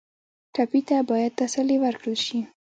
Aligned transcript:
ټپي 0.53 0.81
ته 0.87 0.97
باید 1.09 1.31
تسلي 1.41 1.77
ورکړل 1.83 2.17
شي. 2.25 2.39